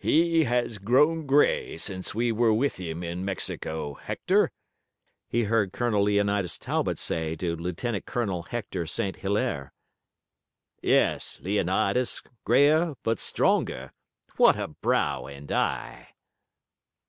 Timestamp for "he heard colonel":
5.28-6.02